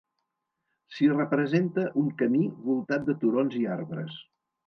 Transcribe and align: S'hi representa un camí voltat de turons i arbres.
S'hi 0.93 1.09
representa 1.11 1.83
un 2.03 2.09
camí 2.23 2.41
voltat 2.71 3.07
de 3.11 3.17
turons 3.25 3.61
i 3.63 3.65
arbres. 3.77 4.19